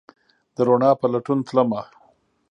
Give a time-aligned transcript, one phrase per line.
[0.55, 1.81] د روڼا په لټون تلمه